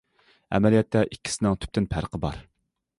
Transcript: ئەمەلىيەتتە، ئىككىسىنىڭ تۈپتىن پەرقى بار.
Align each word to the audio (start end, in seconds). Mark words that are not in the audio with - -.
ئەمەلىيەتتە، 0.57 1.05
ئىككىسىنىڭ 1.11 1.61
تۈپتىن 1.65 1.91
پەرقى 1.95 2.25
بار. 2.29 2.45